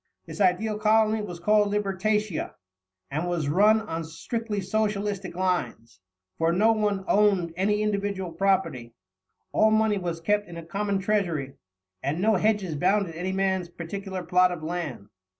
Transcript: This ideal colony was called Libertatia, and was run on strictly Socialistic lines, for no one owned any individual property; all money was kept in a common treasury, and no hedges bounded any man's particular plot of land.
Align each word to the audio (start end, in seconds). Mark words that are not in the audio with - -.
This 0.25 0.41
ideal 0.41 0.79
colony 0.79 1.21
was 1.21 1.39
called 1.39 1.71
Libertatia, 1.71 2.55
and 3.11 3.27
was 3.29 3.49
run 3.49 3.81
on 3.81 4.03
strictly 4.03 4.59
Socialistic 4.59 5.35
lines, 5.35 5.99
for 6.39 6.51
no 6.51 6.71
one 6.71 7.05
owned 7.07 7.53
any 7.55 7.83
individual 7.83 8.31
property; 8.31 8.95
all 9.51 9.69
money 9.69 9.99
was 9.99 10.19
kept 10.19 10.47
in 10.47 10.57
a 10.57 10.65
common 10.65 10.97
treasury, 10.97 11.53
and 12.01 12.19
no 12.19 12.33
hedges 12.37 12.75
bounded 12.75 13.13
any 13.13 13.31
man's 13.31 13.69
particular 13.69 14.23
plot 14.23 14.51
of 14.51 14.63
land. 14.63 15.07